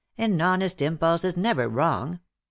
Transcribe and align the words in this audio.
"An 0.17 0.41
honest 0.41 0.81
impulse 0.81 1.23
is 1.23 1.37
never 1.37 1.69
wrong." 1.69 2.21